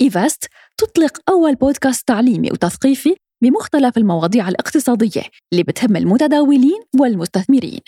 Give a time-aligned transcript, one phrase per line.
[0.00, 0.44] إيفاست
[0.78, 5.22] تطلق أول بودكاست تعليمي وتثقيفي بمختلف المواضيع الاقتصادية
[5.52, 7.80] اللي بتهم المتداولين والمستثمرين.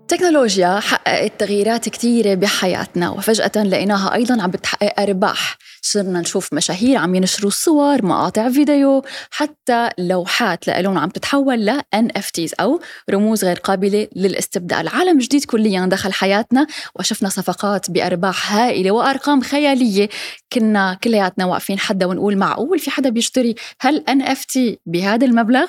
[0.00, 5.56] التكنولوجيا حققت تغييرات كثيرة بحياتنا وفجأة لقيناها أيضا عم بتحقق أرباح.
[5.82, 12.52] صرنا نشوف مشاهير عم ينشروا صور مقاطع فيديو حتى لوحات لألون عم تتحول ل NFTs
[12.60, 14.88] أو رموز غير قابلة للاستبدال.
[14.88, 20.08] عالم جديد كليا دخل حياتنا وشفنا صفقات بأرباح هائلة وأرقام خيالية.
[20.52, 25.66] كنا كلياتنا واقفين حدا ونقول معقول في حدا بيشتري هل NFT بهذا المبلغ؟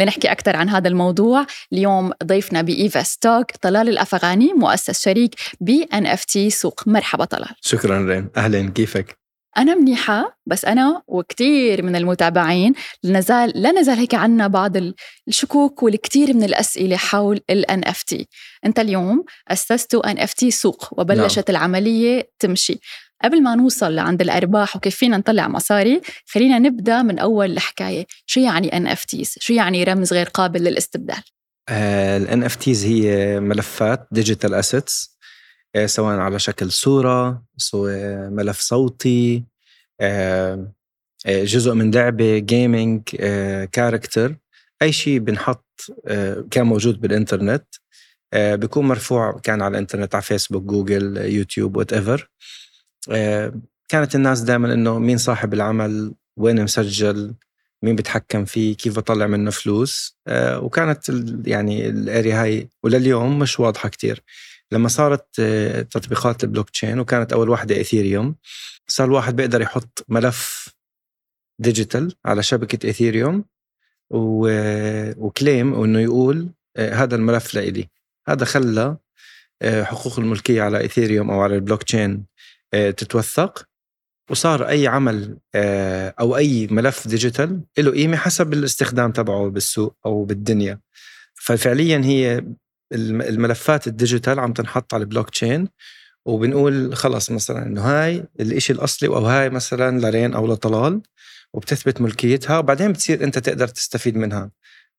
[0.00, 1.46] لنحكي أكثر عن هذا الموضوع.
[1.72, 6.82] اليوم ضيفنا بإيفا ستوك طلال الأفغاني مؤسس شريك ب NFT سوق.
[6.86, 7.54] مرحبا طلال.
[7.60, 8.70] شكرا رين أهلا.
[8.70, 9.23] كيفك؟
[9.58, 12.72] أنا منيحة بس أنا وكثير من المتابعين
[13.04, 14.72] لنزال لا نزال هيك عنا بعض
[15.28, 18.24] الشكوك والكثير من الأسئلة حول ال NFT
[18.64, 21.56] أنت اليوم أسستوا NFT سوق وبلشت نعم.
[21.56, 22.78] العملية تمشي.
[23.24, 28.06] قبل ما نوصل لعند الأرباح وكيف فينا نطلع مصاري خلينا نبدأ من أول الحكاية.
[28.26, 31.22] شو يعني NFTs شو يعني رمز غير قابل للاستبدال؟
[31.68, 35.13] آه، ال NFTs هي ملفات digital assets آه،
[35.86, 39.44] سواء على شكل صورة سواء ملف صوتي
[40.00, 40.68] آه،
[41.26, 43.02] جزء من لعبة gaming
[43.72, 44.36] character
[44.82, 45.64] أي شيء بنحط
[46.50, 47.64] كان موجود بالإنترنت
[48.34, 52.30] بيكون مرفوع كان على الإنترنت على فيسبوك جوجل يوتيوب whatever
[53.10, 53.52] آه،
[53.88, 57.34] كانت الناس دائما إنه مين صاحب العمل وين مسجل
[57.82, 60.18] مين بيتحكم فيه كيف بطلع منه فلوس.
[60.26, 61.08] آه، وكانت
[61.46, 64.22] يعني ال area هاي ولليوم مش واضحة كتير.
[64.74, 68.36] لما صارت آه، تطبيقات البلوك تشين وكانت أول واحدة Ethereum
[68.86, 70.68] صار الواحد بيقدر يحط ملف
[71.58, 73.44] digital على شبكة Ethereum
[74.10, 77.88] و claim انه يقول هذا الملف لإلي.
[78.28, 78.96] هذا خلى
[79.62, 82.26] حقوق الملكية على Ethereum أو على البلوك تشين
[82.74, 83.68] آه، تتوثق
[84.30, 90.24] وصار أي عمل آه، أو أي ملف digital له قيمة حسب الاستخدام تبعه بالسوق أو
[90.24, 90.80] بالدنيا.
[91.34, 92.44] ففعليا هي
[92.94, 95.68] الملفات ال digital عم تنحط على البلوك تشين
[96.26, 101.02] وبنقول خلص مثلا إنه هاي الإشي الأصلي أو هاي مثلا لرين أو لطلال
[101.54, 104.50] وبتثبت ملكيتها وبعدين بتصير أنت تقدر تستفيد منها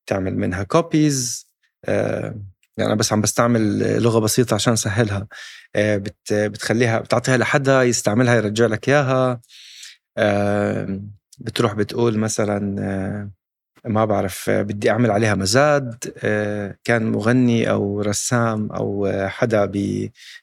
[0.08, 1.48] تعمل منها copies
[1.86, 2.36] آه
[2.78, 5.28] يعني أنا بس عم بستعمل لغة بسيطة عشان سهلها
[5.76, 9.42] آه، بت بتخليها بتعطيها لحدا يستعملها يرجع لك إياها
[11.40, 13.32] بتروح بتقول مثلا آه،
[13.88, 19.72] ما بعرف بدي أعمل عليها مزاد آه، كان مغني أو رسام أو حدا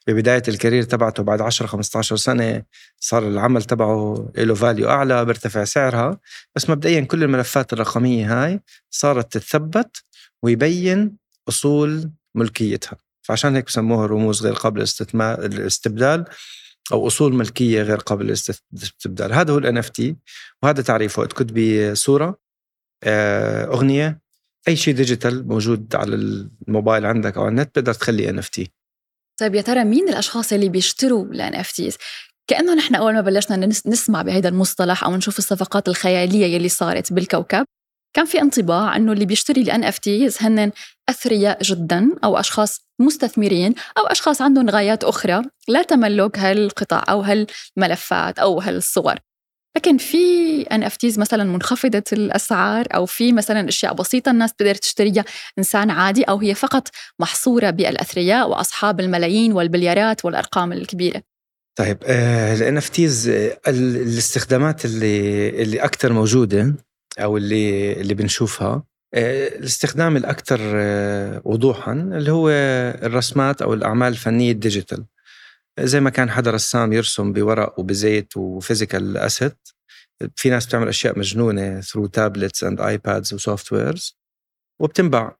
[0.07, 2.63] ببداية ال career تبعته بعد 10 15 سنة
[2.99, 6.19] صار العمل تبعه له value أعلى بيرتفع سعرها.
[6.55, 8.59] بس مبدئيا كل الملفات الرقمية هاي
[8.89, 10.03] صارت تتثبت
[10.43, 11.17] ويبين
[11.49, 12.97] أصول ملكيتها.
[13.21, 16.25] فعشان هيك بسموها رموز غير قابلة للاستبدال
[16.91, 18.37] أو أصول ملكية غير قابله
[18.73, 20.15] للاستبدال هذا هو ال NFT
[20.63, 21.25] وهذا تعريفه.
[21.25, 22.25] تكتبي صورة.
[22.25, 22.42] آه،
[23.73, 24.21] أغنية
[24.67, 28.71] أي شيء digital موجود على الموبايل عندك أو على النت بتقدر تخليه NFT
[29.39, 31.97] طيب يا ترى مين الأشخاص اللي بيشتروا ال NFTs
[32.47, 37.65] كأنه نحن أول ما بلشنا نسمع بهذا المصطلح أو نشوف الصفقات الخيالية يلي صارت بالكوكب
[38.15, 40.71] كان في انطباع إنه اللي بيشتري ال NFTs هن
[41.09, 48.39] أثرياء جدا أو أشخاص مستثمرين أو أشخاص عندهم غايات أخرى لا تملك هالقطع أو هالملفات
[48.39, 49.15] أو هالصور.
[49.75, 55.25] لكن في NFT مثلا منخفضة الأسعار أو في مثلا أشياء بسيطة الناس بتقدر تشتريها
[55.57, 56.87] إنسان عادي أو هي فقط
[57.19, 61.21] محصورة بالأثرياء وأصحاب الملايين والبليارات والأرقام الكبيرة.
[61.75, 63.29] طيب ال NFTs
[63.67, 66.75] الاستخدامات اللي اللي أكثر موجودة
[67.19, 72.49] أو اللي اللي بنشوفها آه، الاستخدام الاكثر آه، وضوحا اللي هو
[73.03, 75.05] الرسمات أو الأعمال الفنية ال digital.
[75.79, 79.57] زي ما كان حدا رسام يرسم بورق وبزيت و physical asset.
[80.35, 84.19] في ناس بتعمل أشياء مجنونة through tablets and iPads و softwares
[84.81, 85.37] وبتنباع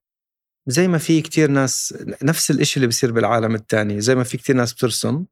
[0.67, 1.93] زي ما في كتير ناس
[2.23, 5.25] نفس الإشي اللي بيصير بالعالم الثاني زي ما في كتير ناس بترسم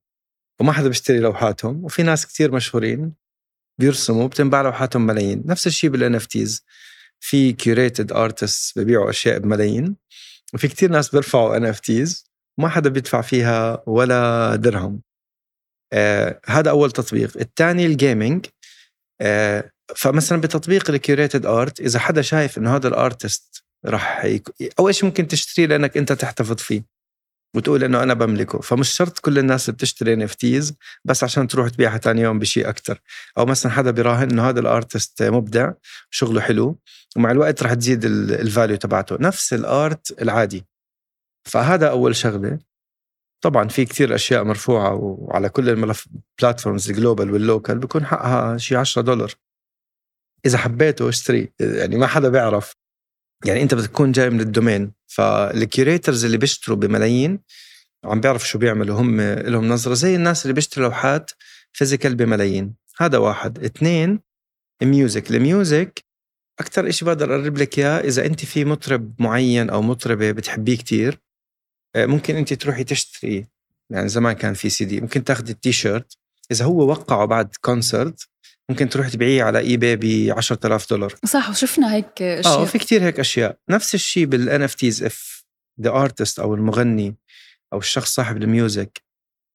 [0.59, 3.13] وما حدا بيشتري لوحاتهم وفي ناس كتير مشهورين
[3.79, 5.43] بيرسموا بتنباع لوحاتهم ملايين.
[5.45, 6.65] نفس الشيء بال NFTs
[7.19, 9.95] في curated artists ببيعوا أشياء بملايين
[10.53, 12.30] وفي كتير ناس بيرفعوا NFTs
[12.61, 15.01] ما حدا بيدفع فيها ولا درهم.
[15.93, 17.37] آه هذا أول تطبيق.
[17.37, 18.45] الثاني ال gaming
[19.21, 24.49] آه فمثلا بتطبيق ال curated art إذا حدا شايف إنه هذا ال artist راح يك...
[24.79, 26.83] أول شيء ممكن تشتريه لأنك أنت تحتفظ فيه.
[27.55, 28.59] وتقول إنه أنا بملكه.
[28.61, 30.73] فمش شرط كل الناس بتشتري NFTs
[31.05, 32.99] بس عشان تروح تبيعها ثاني يوم بشيء أكثر
[33.37, 35.71] أو مثلا حدا بيراهن إنه هذا ال artist مبدع
[36.09, 36.79] شغله حلو
[37.15, 39.17] ومع الوقت رح تزيد ال value تبعته.
[39.19, 40.65] نفس ال art العادي.
[41.43, 42.59] فهذا أول شغلة.
[43.43, 46.07] طبعا في كثير أشياء مرفوعة وعلى كل الملف
[46.41, 49.33] platforms ال global وال local بيكون حقها شيء 10 دولار.
[50.45, 51.53] إذا حبيته اشتري.
[51.59, 52.75] يعني ما حدا بيعرف.
[53.45, 54.93] يعني أنت بتكون جاي من ال domain.
[55.07, 57.39] فال curators اللي بيشتروا بملايين
[58.03, 58.99] عم بيعرفوا شو بيعملوا.
[58.99, 61.31] هم لهم نظرة زي الناس اللي بيشتروا لوحات
[61.71, 62.75] physical بملايين.
[62.99, 63.63] هذا واحد.
[63.63, 64.19] اثنين
[64.81, 66.03] ال music ال music
[66.59, 71.19] أكثر شيء بقدر أقرب لك إياه إذا أنت في مطرب معين أو مطربة بتحبيه كتير.
[71.97, 73.47] ممكن انت تروحي تشتري
[73.89, 76.17] يعني زمان كان في سي دي ممكن تاخذي التيشيرت.
[76.51, 78.27] إذا هو وقعه بعد concert
[78.69, 81.15] ممكن تروح تبيعيه على eBay ب 10000 دولار.
[81.25, 82.59] صح وشفنا هيك أشياء.
[82.61, 83.57] آه في كتير هيك أشياء.
[83.69, 85.45] نفس الشيء بال NFTs if
[85.81, 87.15] the artist أو المغني
[87.73, 89.01] أو الشخص صاحب ال music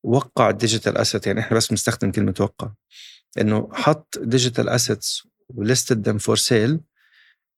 [0.04, 2.70] وقع ال digital asset يعني إحنا بس بنستخدم كلمة وقع.
[3.40, 6.80] إنه حط digital assets و listed them for sale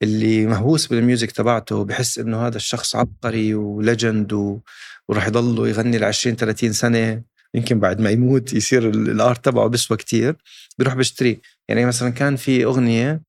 [0.03, 4.61] اللي مهووس بال music تبعته بحس إنه هذا الشخص عبقري و legend و...
[5.09, 7.23] وراح يضله يغني ل 20 30 سنة
[7.55, 10.37] يمكن بعد ما يموت يصير ال art تبعه بيسوى كتير
[10.79, 13.23] بيروح بيشتريه يعني مثلا كان في أغنية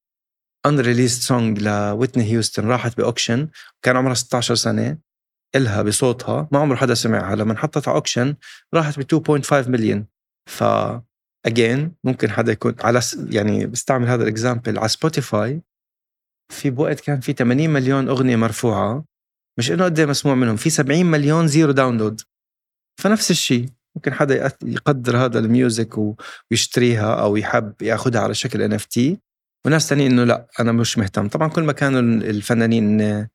[0.68, 3.48] unreleased song ل Whitney Houston راحت ب auction
[3.82, 4.98] كان عمرها 16 سنة
[5.56, 8.36] إلها بصوتها ما عمر حدا سمعها لما حطتها auction
[8.74, 10.06] راحت ب 2.5 مليون
[10.50, 10.64] ف
[11.46, 15.62] again ممكن حدا يكون على يعني بستعمل هذا ال example على Spotify
[16.50, 19.06] في بوقت كان في 80 مليون أغنية مرفوعة
[19.60, 22.22] مش إنه قد إيه مسموع منهم في 70 مليون zero download.
[23.02, 26.16] فنفس الشيء ممكن حدا يقدر هذا ال music
[26.52, 29.20] ويشتريها أو يحب ياخذها على شكل NFT.
[29.66, 31.28] وناس ثانيين إنه لا أنا مش مهتم.
[31.28, 33.30] طبعا كل ما كانوا الفنانين آه،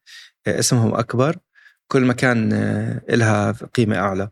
[0.46, 1.37] اسمهم أكبر.
[1.88, 4.31] كل ما كان آه، لها قيمة أعلى.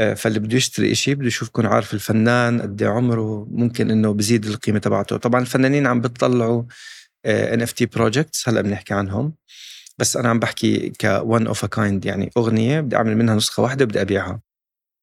[0.00, 4.12] آه، فاللي بده يشتري شيء بده يشوف يكون عارف الفنان قد إيه عمره ممكن إنه
[4.12, 5.16] بزيد القيمة تبعته.
[5.16, 6.62] طبعا الفنانين عم بيطلعوا
[7.26, 9.34] NFT projects هلأ بنحكي عنهم.
[9.98, 13.62] بس أنا عم بحكي ك one of a kind يعني أغنية بدي أعمل منها نسخة
[13.62, 14.40] واحدة بدي أبيعها.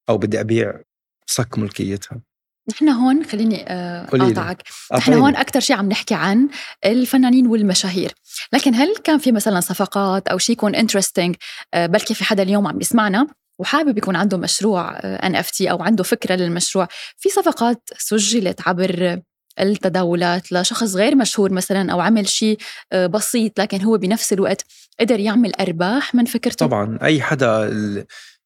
[0.09, 0.81] أو بدي أبيع
[1.25, 2.21] صك ملكيتها.
[2.69, 4.63] نحن هون خليني آه، اقاطعك
[4.93, 6.49] نحن هون أكثر شيء عم نحكي عن
[6.85, 8.13] الفنانين والمشاهير.
[8.53, 11.35] لكن هل كان في مثلا صفقات أو شيء يكون interesting
[11.73, 13.27] آه، بلكي في حدا اليوم عم يسمعنا
[13.59, 16.87] وحابب يكون عنده مشروع NFT أو عنده فكرة للمشروع.
[17.17, 19.21] في صفقات سجلت عبر
[19.61, 22.57] التداولات لشخص غير مشهور مثلا أو عمل شيء
[22.91, 24.65] آه، بسيط لكن هو بنفس الوقت
[24.99, 26.65] قدر يعمل أرباح من فكرته.
[26.65, 27.73] طبعا أي حدا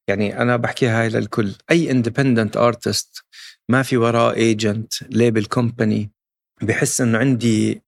[0.08, 3.24] يعني أنا بحكيها هاي للكل أي independent artist
[3.70, 6.12] ما في وراه agent label company
[6.62, 7.82] بحس إنه عندي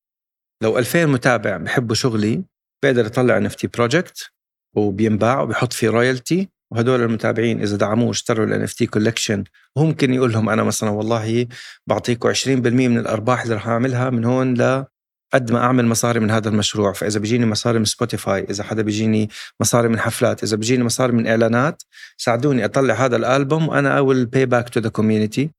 [0.63, 2.43] لو 2000 متابع بحبوا شغلي
[2.83, 4.31] بقدر يطلع NFT project
[4.75, 9.43] وبينباع وبيحط فيه royalty وهدول المتابعين إذا دعموه واشتروا ال NFT collection
[9.75, 11.47] وممكن يقول لهم أنا مثلا والله
[11.87, 14.85] بعطيكم 20% من الأرباح اللي راح أعملها من هون ل
[15.33, 16.93] قد ما أعمل مصاري من هذا المشروع.
[16.93, 19.29] فإذا بيجيني مصاري من سبوتيفاي إذا حدا بيجيني
[19.59, 21.83] مصاري من حفلات إذا بيجيني مصاري من إعلانات
[22.17, 25.49] ساعدوني أطلع هذا الألبوم وأنا I'll pay back to the community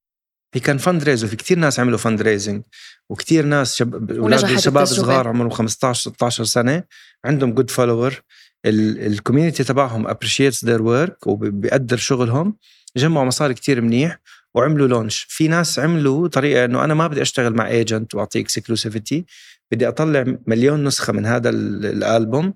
[0.55, 2.63] he can fundraise وفي كثير ناس عملوا fundraising
[3.09, 4.11] وكثير ناس شب...
[4.11, 6.83] أولاد شباب صغار عمرهم 15 16 سنة
[7.25, 8.23] عندهم good follower
[8.67, 12.57] ال community تبعهم appreciates their work وبيقدر شغلهم
[12.97, 14.19] جمعوا مصاري كتير منيح
[14.55, 19.27] وعملوا launch في ناس عملوا طريقة إنه أنا ما بدي أشتغل مع agent واعطيه exclusivity
[19.73, 22.55] بدي أطلع مليون نسخة من هذا الألبوم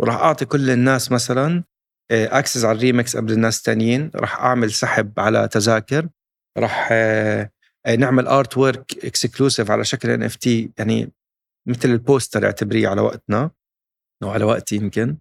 [0.00, 1.64] وراح أعطي كل الناس مثلا
[2.10, 6.08] access على الريمكس قبل الناس الثانيين راح أعمل سحب على تذاكر
[6.58, 7.50] راح آه،
[7.86, 11.12] آه، نعمل artwork exclusive على شكل NFT يعني
[11.68, 13.50] مثل ال poster اعتبريه على وقتنا.
[14.30, 15.16] على وقتي يمكن.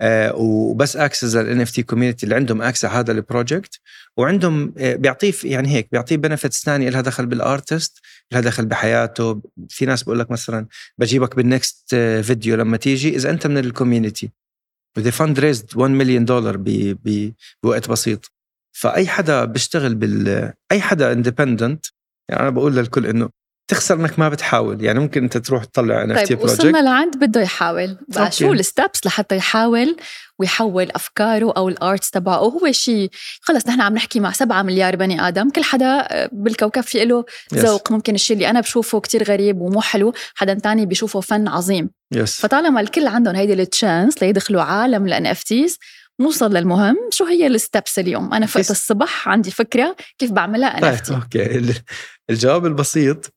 [0.00, 3.80] آه وبس access لل NFT community اللي عندهم access هذا ال project
[4.16, 7.98] وعندهم آه بيعطيه يعني هيك بيعطيه benefits ثانية لها دخل بال artist
[8.32, 9.42] لها دخل بحياته.
[9.68, 10.66] في ناس بقول لك مثلا
[10.98, 14.30] بجيبك بال next video لما تيجي إذا أنت من ال community
[14.96, 16.56] و they fundraised 1 مليون دولار
[17.62, 18.32] بوقت بسيط.
[18.72, 21.86] فأي حدا بيشتغل بال أي حدا independent
[22.28, 23.30] يعني أنا بقول للكل إنه
[23.68, 24.84] تخسر انك ما بتحاول.
[24.84, 27.98] يعني ممكن انت تروح تطلع NFT project وصلنا لعند بده يحاول.
[28.08, 29.96] بقى شو ال steps لحتى يحاول
[30.38, 34.96] ويحول أفكاره أو ال arts تبعه؟ هو شيء خلص نحن عم نحكي مع سبعة مليار
[34.96, 37.88] بني آدم كل حدا بالكوكب في له ذوق.
[37.88, 37.92] yes.
[37.92, 41.90] ممكن الشيء اللي أنا بشوفه كتير غريب ومو حلو حدا تاني بيشوفه فن عظيم.
[42.14, 42.22] Yes.
[42.22, 45.78] فطالما الكل عندهم هيدي ال chance ليدخلوا عالم ال NFTs
[46.20, 46.96] نوصل للمهم.
[47.10, 51.74] شو هي ال steps اليوم؟ أنا فقت الصبح عندي فكرة كيف بعملها أنا طيب okay.
[52.30, 53.34] الجواب البسيط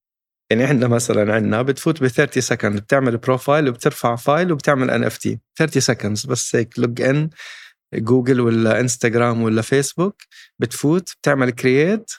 [0.49, 5.81] يعني إحنا مثلا عندنا بتفوت ب 30 second بتعمل profile وبترفع file وبتعمل NFT 30
[5.81, 7.29] seconds بس هيك log in
[7.93, 10.21] جوجل ولا انستغرام ولا فيسبوك
[10.59, 12.11] بتفوت بتعمل create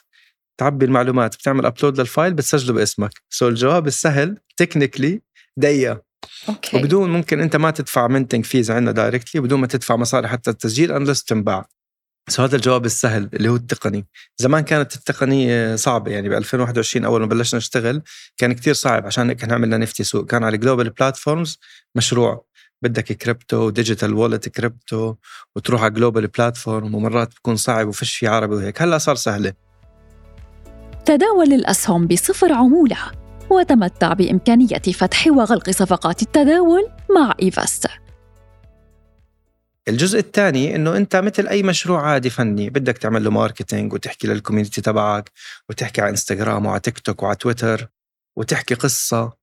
[0.59, 3.11] تعبي المعلومات بتعمل upload لل file بتسجله باسمك.
[3.29, 5.21] so الجواب السهل technically
[5.57, 6.01] دقيقة.
[6.49, 6.77] okay.
[6.77, 10.91] وبدون ممكن أنت ما تدفع minting fees عندنا directly بدون ما تدفع مصاري حتى التسجيل
[10.91, 11.65] unless تنباع.
[12.29, 14.05] so هذا الجواب السهل اللي هو التقني.
[14.37, 18.01] زمان كانت التقنية صعبة يعني ب 2021 أول ما بلشنا نشتغل
[18.37, 20.25] كان كتير صعب عشان هيك عملنا نفتي سوق.
[20.25, 21.59] كان على global platforms
[21.95, 22.45] مشروع.
[22.81, 25.15] بدك crypto digital wallet crypto
[25.55, 28.81] وتروح على global platform ومرات بكون صعب وفش في عربي وهيك.
[28.81, 29.53] هلا صار سهلة.
[31.05, 32.97] تداول الأسهم بصفر عمولة
[33.49, 37.89] وتمتع بإمكانية فتح وغلق صفقات التداول مع إيفاستا
[39.87, 44.37] الجزء الثاني إنه أنت مثل أي مشروع عادي فني بدك تعمل له marketing وتحكي لل
[44.37, 45.31] community تبعك
[45.69, 47.87] وتحكي على انستغرام وعلى تيك توك وعلى تويتر
[48.37, 49.33] وتحكي قصة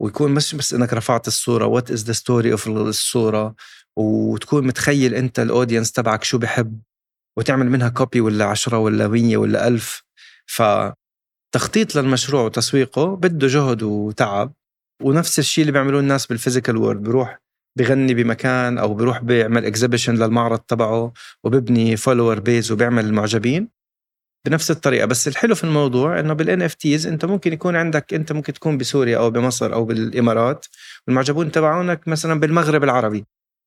[0.00, 3.54] ويكون مش بس إنك رفعت الصورة what is the story of الصورة؟
[3.96, 6.80] وتكون متخيل أنت ال audience تبعك شو بحب
[7.38, 10.02] وتعمل منها copy ولا عشرة ولا مية ولا ألف.
[10.46, 14.52] فتخطيط للمشروع وتسويقه بده جهد وتعب
[15.02, 17.43] ونفس الشيء اللي بيعملوه الناس بال physical world بروح
[17.78, 21.12] بغني بمكان أو بروح بيعمل exhibition للمعرض تبعه
[21.44, 23.68] وببني follower base وبيعمل المعجبين؟
[24.46, 28.52] بنفس الطريقة بس الحلو في الموضوع إنه بال NFTs أنت ممكن يكون عندك أنت ممكن
[28.52, 30.66] تكون بسوريا أو بمصر أو بالإمارات
[31.06, 33.24] والمعجبون تبعونك مثلا بالمغرب العربي.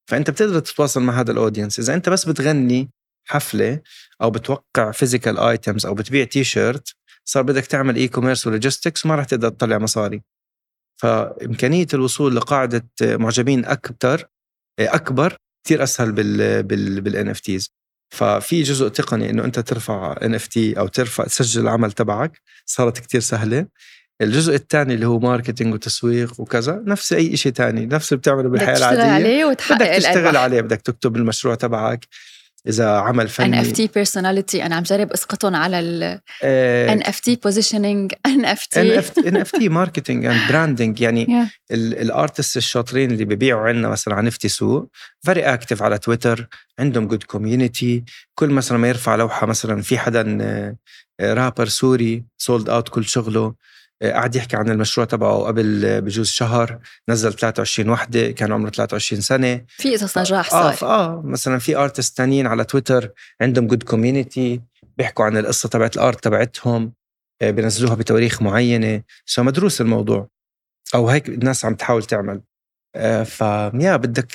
[0.09, 2.89] فأنت بتقدر تتواصل مع هذا ال audience إذا أنت بس بتغني
[3.27, 3.81] حفلة
[4.21, 6.95] أو بتوقع physical items أو بتبيع تي شيرت
[7.25, 10.21] صار بدك تعمل e-commerce و logistics وما راح تقدر تطلع مصاري.
[10.97, 14.25] فإمكانية الوصول لقاعدة معجبين أكثر
[14.79, 17.71] أكبر كثير أسهل بال بال بال NFTs
[18.13, 23.67] ففي جزء تقني إنه أنت ترفع NFT أو ترفع تسجل العمل تبعك صارت كتير سهلة.
[24.21, 28.77] الجزء الثاني اللي هو marketing وتسويق وكذا نفس أي شيء ثاني نفس اللي بتعمله بالحياة
[28.77, 29.03] العادية.
[29.03, 32.07] عليه وتحقق بدك تشتغل عليه بدك تكتب المشروع تبعك.
[32.67, 33.47] إذا عمل فني.
[33.47, 36.03] NFT personality أنا عم جرب أسقطهم على ال
[36.43, 43.11] ان اف تي بوزيشننج ان اف تي NFT marketing and branding يعني ال artist الشاطرين
[43.11, 44.89] اللي ببيعوا عندنا مثلا على نفتي سوق
[45.21, 46.47] very active على تويتر
[46.79, 48.03] عندهم good community
[48.35, 50.21] كل مثلا ما يرفع لوحة مثلا في حدا
[51.21, 53.53] رابر آه، sorry sold out كل شغله.
[54.03, 59.65] قعد يحكي عن المشروع تبعه قبل بجوز شهر نزل 23 وحدة كان عمره 23 سنة.
[59.67, 63.09] في قصص نجاح آه، صار آه آه مثلا في artist ثانيين على تويتر
[63.41, 64.61] عندهم good community
[64.97, 66.93] بيحكوا عن القصة تبعت ال art تبعتهم
[67.41, 69.03] آه، بينزلوها بتواريخ معينة.
[69.25, 70.27] so مدروس الموضوع.
[70.95, 72.41] أو هيك الناس عم تحاول تعمل.
[73.25, 74.33] فيا بدك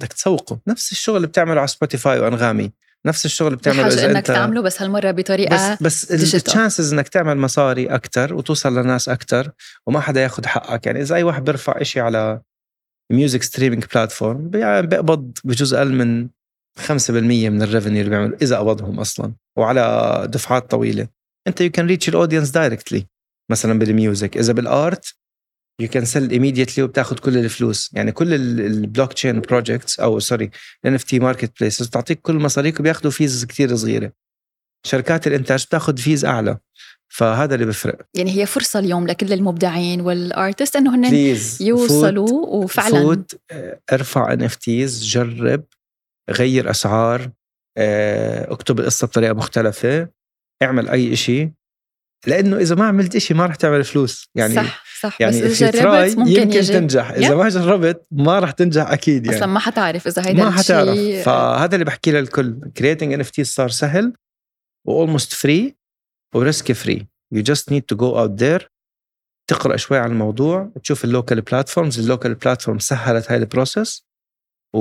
[0.00, 0.60] بدك تسوقه.
[0.68, 2.72] نفس الشغل اللي بتعمله على سبوتيفاي وأنغامي.
[3.06, 7.08] نفس الشغل بتعمله إذا إنك أنت تعمله بس هالمرة بطريقة بس بس ال chances إنك
[7.08, 9.50] تعمل مصاري أكثر وتوصل لناس أكثر
[9.86, 10.86] وما حدا ياخذ حقك.
[10.86, 12.40] يعني إذا أي واحد بيرفع إشي على
[13.12, 16.28] music streaming platform بيقبض بجزء أقل من
[16.78, 21.08] 5% من ال revenue اللي بيعملوا إذا قبضهم أصلا وعلى دفعات طويلة.
[21.46, 23.06] أنت you can reach ال audience directly
[23.50, 24.36] مثلا بال music.
[24.36, 25.14] إذا بال art
[25.80, 27.90] you can sell immediately وبتاخذ كل الفلوس.
[27.92, 30.50] يعني كل ال blockchain projects أو sorry ال
[30.84, 34.12] NFT marketplaces بتعطيك كل مصاريك وبياخذوا fees كثير صغيرة.
[34.86, 36.58] شركات الإنتاج بتاخذ fees أعلى.
[37.08, 38.06] فهذا اللي بفرق.
[38.14, 43.40] يعني هي فرصة اليوم لكل المبدعين وال artist إنه هن يوصلوا فوت وفعلا فوت
[43.92, 45.64] ارفع NFTs جرب
[46.30, 47.30] غير أسعار
[47.78, 50.08] آه، اكتب القصة بطريقة مختلفة
[50.62, 51.50] اعمل أي شيء
[52.26, 54.30] لأنه إذا ما عملت شيء ما راح تعمل فلوس.
[54.34, 56.72] يعني صح صح يعني بس إذا جربت ممكن يمكن يجي.
[56.72, 57.10] تنجح.
[57.10, 59.38] إذا ما جربت ما راح تنجح أكيد يعني.
[59.38, 60.98] أصلا ما حتعرف إذا هيدا ما حتعرف.
[61.24, 62.60] فهذا اللي بحكي للكل.
[62.76, 64.12] creating NFT صار سهل
[64.86, 65.76] و almost free
[66.34, 68.72] و risk free you just need to go out there
[69.50, 74.06] تقرأ شوي عن الموضوع تشوف ال local platforms ال local platform سهلت هاي ال process
[74.74, 74.78] و...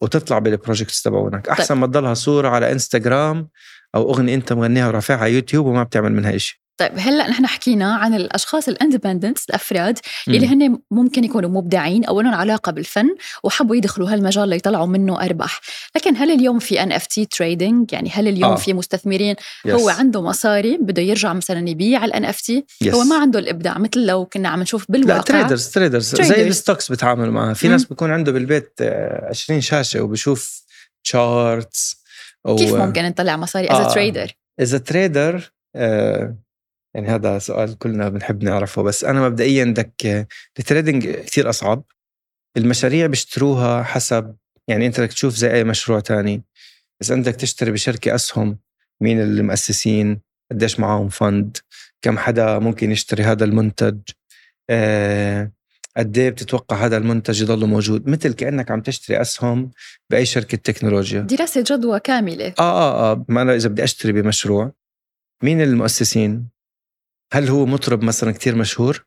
[0.00, 1.46] وتطلع بال projects تبعونك.
[1.46, 1.52] طيب.
[1.52, 1.78] أحسن طيب.
[1.78, 3.48] ما تضلها صورة على انستغرام
[3.94, 7.94] أو أغنية أنت مغنيها ورافعها على يوتيوب وما بتعمل منها شيء طيب هلأ نحن حكينا
[7.94, 13.08] عن الأشخاص ال independents الأفراد اللي هن ممكن يكونوا مبدعين أو لهم علاقة بالفن
[13.44, 15.60] وحبوا يدخلوا هالمجال ليطلعوا منه أرباح،
[15.96, 18.56] لكن هل اليوم في NFT trading؟ يعني هل اليوم آه.
[18.56, 19.74] في مستثمرين yes.
[19.74, 24.24] هو عنده مصاري بده يرجع مثلا يبيع ال NFT هو ما عنده الإبداع مثل لو
[24.24, 28.32] كنا عم نشوف بالواقع لا تريدرز تريدرز زي الستوكس بتعامل معها، في ناس بيكون عنده
[28.32, 30.62] بالبيت 20 شاشة وبشوف
[31.04, 32.02] charts
[32.58, 33.94] كيف ممكن نطلع مصاري as آه.
[33.94, 35.50] trader؟ as trader
[36.98, 38.82] يعني هذا سؤال كلنا بنحب نعرفه.
[38.82, 40.26] بس أنا مبدئيا بدك
[40.58, 41.84] ال trading كثير أصعب.
[42.56, 44.36] المشاريع بيشتروها حسب
[44.68, 46.42] يعني أنت بدك تشوف زي أي مشروع تاني.
[47.02, 48.58] إذا أنت بدك تشتري بشركة أسهم
[49.00, 51.56] مين المؤسسين؟ قديش معاهم فند
[52.02, 53.98] كم حدا ممكن يشتري هذا المنتج؟
[54.70, 55.52] آه
[55.96, 59.70] قد إيه بتتوقع هذا المنتج يضل موجود؟ مثل كأنك عم تشتري أسهم
[60.10, 61.20] بأي شركة تكنولوجيا.
[61.20, 62.54] دراسة جدوى كاملة.
[62.58, 63.24] آه آه آه.
[63.28, 64.72] ما أنا إذا بدي أشتري بمشروع
[65.42, 66.57] مين المؤسسين؟
[67.32, 69.04] هل هو مطرب مثلا كتير مشهور؟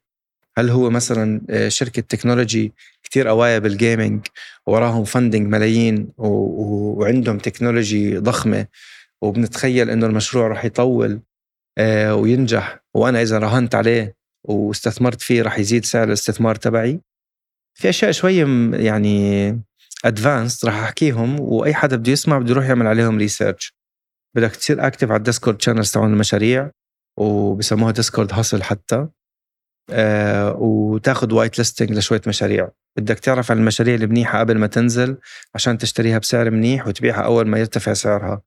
[0.57, 4.27] هل هو مثلا آه، شركة technology كتير قوايا بال gaming
[4.67, 8.67] وراهم funding ملايين وعندهم technology ضخمة
[9.21, 11.21] وبنتخيل إنه المشروع رح يطول
[11.77, 17.01] آه، وينجح وأنا إذا راهنت عليه واستثمرت فيه رح يزيد سعر الاستثمار تبعي؟
[17.73, 19.61] في أشياء شوية يعني
[20.05, 23.73] advanced رح أحكيهم وأي حدا بده يسمع بده يروح يعمل عليهم research
[24.35, 26.71] بدك تصير active على ال Discord channels تبعون المشاريع.
[27.17, 29.07] وبسموها Discord hustle حتى.
[29.89, 32.69] آه وتاخذ whitelisting لشوية مشاريع.
[32.97, 35.17] بدك تعرف عن المشاريع المنيحه قبل ما تنزل
[35.55, 38.41] عشان تشتريها بسعر منيح وتبيعها أول ما يرتفع سعرها.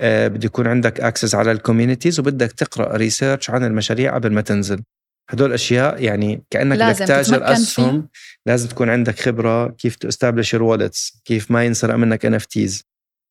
[0.00, 4.40] آه بده يكون عندك access على ال communities وبدك تقرأ research عن المشاريع قبل ما
[4.40, 4.82] تنزل.
[5.30, 8.08] هدول أشياء يعني كأنك بدك تتاجر أسهم
[8.46, 12.38] لازم تكون عندك خبرة كيف ت establish ال wallets كيف ما ينسرق منك ان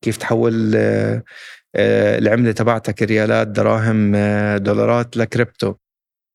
[0.04, 1.24] كيف تحول آه،
[1.75, 5.74] العملة تبعتك ريالات دراهم آه، دولارات لكريبتو.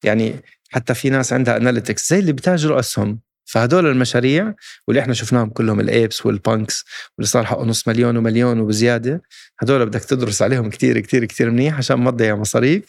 [0.04, 0.34] يعني
[0.70, 3.20] حتى في ناس عندها analytics زي اللي بتاجروا أسهم.
[3.48, 4.54] فهدول المشاريع
[4.88, 6.84] واللي إحنا شفناهم كلهم ال Apes وال Punks
[7.18, 9.22] واللي صار حقه نص مليون ومليون وبزيادة
[9.60, 12.86] هدول بدك تدرس عليهم كتير كتير كتير منيح عشان ما تضيع مصاريك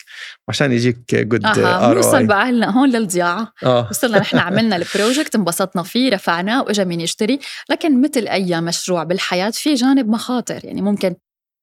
[0.47, 3.87] وعشان يجيك good آه بنوصل بقى هلا هون للضياعه آه.
[3.89, 7.39] وصلنا نحن عملنا ال project انبسطنا فيه رفعناه وإجا مين يشتري
[7.69, 10.59] لكن مثل أي مشروع بالحياة في جانب مخاطر.
[10.63, 11.15] يعني ممكن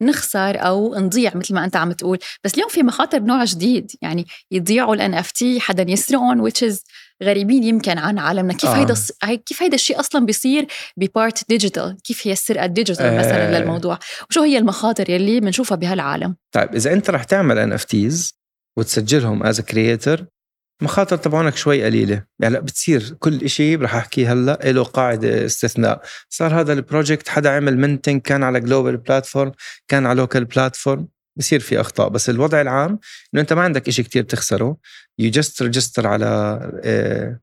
[0.02, 2.18] نخسر أو نضيع مثل ما أنت عم تقول.
[2.44, 6.74] بس اليوم في مخاطر نوع جديد يعني يضيعوا ال NFT حدا يسرقهم which is
[7.22, 8.52] غريبين يمكن عن عالمنا.
[8.52, 8.76] كيف آه.
[8.76, 8.94] هيدا
[9.46, 13.18] كيف هيدا الشيء أصلا بيصير ب part digital كيف هي السرقة ال digital آه.
[13.18, 13.98] مثلا للموضوع؟
[14.30, 18.38] وشو هي المخاطر يلي بنشوفها بهالعالم؟ طيب إذا أنت رح تعمل NFTs
[18.78, 20.26] وتسجلهم as creator
[20.82, 22.24] مخاطر تبعونك شوي قليلة.
[22.40, 26.02] يعني بتصير كل شيء رح أحكيه هلأ له قاعدة استثناء.
[26.28, 29.52] صار هذا ال project حدا عمل minting كان على global platform
[29.88, 32.08] كان على local platform بصير في أخطاء.
[32.08, 32.98] بس الوضع العام
[33.34, 34.76] إنه أنت ما عندك شيء كتير تخسره.
[35.18, 37.40] you just register على آه،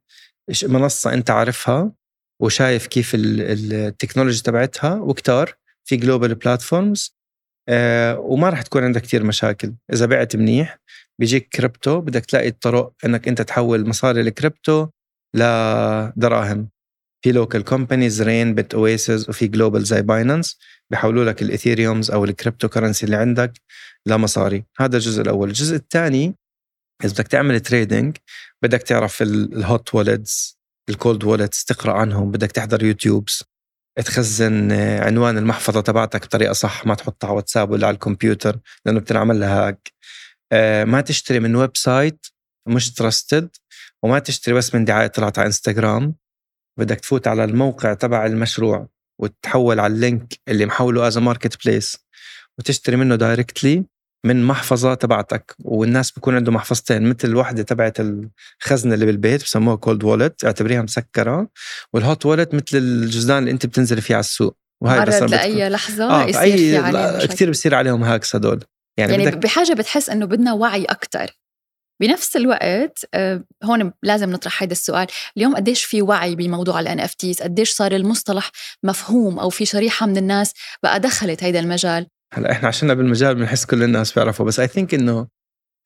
[0.64, 1.92] منصة أنت عارفها
[2.42, 7.18] وشايف كيف ال technology تبعتها وكتار في global platforms
[8.18, 9.74] وما راح تكون عندك كتير مشاكل.
[9.94, 10.80] إذا بعت منيح
[11.22, 14.88] بيجيك كريبتو بدك تلاقي الطرق إنك أنت تحول مصاري الكريبتو
[15.36, 16.70] لدراهم
[17.24, 20.60] في local companies Rain BitOasis وفي global زي Binance
[20.92, 23.54] بيحولوا لك ال Ethereums أو ال cryptocurrency اللي عندك
[24.06, 24.66] لمصاري.
[24.80, 25.48] هذا الجزء الأول.
[25.48, 26.36] الجزء الثاني
[27.04, 28.18] إذا بدك تعمل trading
[28.64, 33.44] بدك تعرف ال hot wallets ال cold wallets تقرأ عنهم بدك تحضر YouTubes
[34.06, 39.40] تخزن عنوان المحفظة تبعتك بطريقة صح ما تحطها على واتساب ولا على الكمبيوتر لأنه بتنعمل
[39.40, 39.92] لها hack
[40.86, 42.26] ما تشتري من website
[42.68, 43.50] مش trusted
[44.04, 46.16] وما تشتري بس من دعاية طلعت على إنستغرام.
[46.80, 48.88] بدك تفوت على الموقع تبع المشروع
[49.22, 51.98] وتحول على ال link اللي محوله as marketplace
[52.60, 53.86] وتشتري منه directly
[54.26, 55.56] من محفظة تبعتك.
[55.60, 61.48] والناس بيكون عنده محفظتين مثل الوحده تبعت الخزنة اللي بالبيت بسموها cold wallet اعتبريها مسكرة.
[61.94, 64.58] وال hot wallet مثل الجزدان اللي انت بتنزلي فيه على السوق.
[64.84, 68.64] وهي بس لأي لحظة آه يصير في عليهم كثير بصير عليهم hacks هدول.
[69.10, 71.32] يعني, يعني بحاجة بتحس إنه بدنا وعي أكثر
[72.02, 75.08] بنفس الوقت آه، هون لازم نطرح هذا السؤال.
[75.38, 78.52] اليوم قديش في وعي بموضوع ال NFTs قديش صار المصطلح
[78.84, 83.66] مفهوم أو في شريحة من الناس بقى دخلت هذا المجال؟ هلا إحنا عشان بالمجال بنحس
[83.66, 85.28] كل الناس بيعرفوا بس I think إنه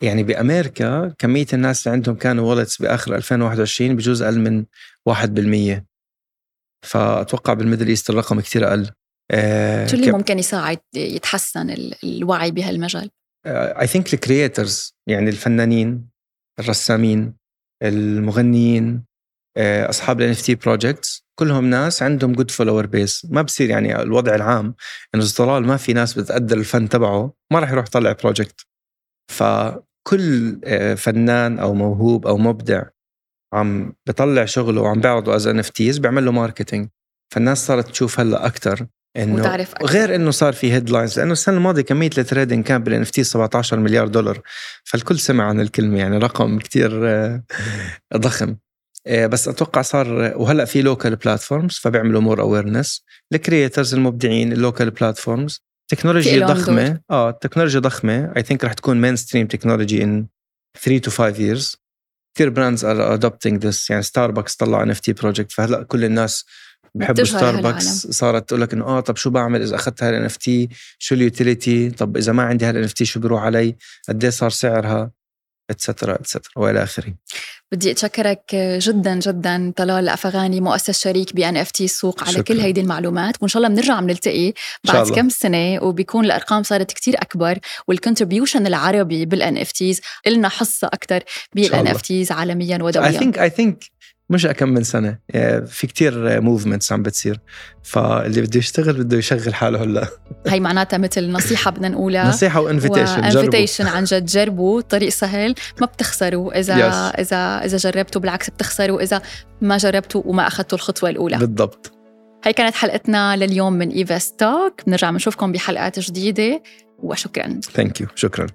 [0.01, 4.65] يعني بأمريكا كمية الناس اللي عندهم كانوا wallets بآخر 2021 بجوز أقل من
[5.09, 5.83] 1%
[6.85, 8.91] فأتوقع بال Middle East الرقم كثير أقل.
[9.31, 13.09] آه شو اللي ممكن يساعد يتحسن الوعي بهالمجال؟
[13.47, 16.09] I think ال creators يعني الفنانين
[16.59, 17.33] الرسامين
[17.83, 19.05] المغنيين
[19.57, 24.35] آه، أصحاب ال NFT projects كلهم ناس عندهم good follower base ما بصير يعني الوضع
[24.35, 24.75] العام
[25.15, 28.65] إنه طلال ما في ناس بتقدر الفن تبعه ما راح يروح يطلع project
[29.31, 32.83] فكل آه، فنان أو موهوب أو مبدع
[33.53, 36.89] عم بطلع شغله وعم بيعرضه as NFTs بيعمل له marketing
[37.33, 39.85] فالناس صارت تشوف هلا أكثر إنه وتعرف أكثر.
[39.85, 43.79] غير إنه صار في headlines لأنه السنة الماضية كمية ال trading كان بال NFT 17
[43.79, 44.41] مليار دولار.
[44.83, 47.43] فالكل سمع عن الكلمة يعني رقم كتير آه،
[48.15, 48.55] ضخم.
[49.07, 53.03] آه، بس أتوقع صار وهلأ في local platforms فبيعملوا more awareness
[53.33, 57.01] ال creators المبدعين ال local platforms تكنولوجيا ضخمة.
[57.11, 58.33] آه التكنولوجيا ضخمة.
[58.37, 60.27] I think رح تكون mainstream technology in
[60.83, 61.77] 3 to 5 years
[62.35, 66.45] كثير brands are adopting this يعني ستاربكس طلع NFT project فهلأ كل الناس
[66.95, 70.69] بحبوا ستاربكس صارت تقول لك إنه آه طب شو بعمل إذا أخذت هاي ال NFT
[70.99, 73.75] شو ال utility؟ طب إذا ما عندي هاي ال NFT شو بيروح علي؟
[74.09, 75.11] قد إيه صار سعرها؟
[75.69, 77.13] et cetera et cetera وإلى آخره.
[77.71, 82.43] بدي أتشكرك جدا جدا طلال أفغاني مؤسس شريك ب Nifty Souq على شكرا.
[82.43, 83.35] كل هيدي المعلومات.
[83.41, 88.67] وإن شاء الله بنرجع بنلتقي بعد كم سنة وبيكون الأرقام صارت كتير أكبر وال contribution
[88.67, 91.23] العربي بال NFTs لنا حصه أكثر
[91.55, 93.07] بال NFTs عالميا ودوليا.
[93.07, 93.83] I think I think
[94.29, 95.17] مش كم من سنة.
[95.65, 97.39] في كتير movements عم بتصير.
[97.83, 100.07] فاللي بده يشتغل بده يشغل حاله هلا.
[100.47, 102.29] هي معناتها مثل نصيحة بدنا نقولها.
[102.29, 104.79] نصيحة و invitation invitation عن جد جربوا.
[104.79, 106.59] الطريق سهل ما بتخسروا.
[106.59, 107.19] إذا yes.
[107.19, 109.01] إذا إذا جربتوا بالعكس بتخسروا.
[109.01, 109.21] إذا
[109.61, 111.37] ما جربتوا وما أخذتوا الخطوة الأولى.
[111.37, 111.91] بالضبط.
[112.43, 114.81] هي كانت حلقتنا لليوم من إيفا ستوك.
[114.87, 116.63] بنرجع بنشوفكم بحلقات جديدة.
[116.99, 117.59] وشكرا.
[117.73, 118.47] ثانك يو شكرا.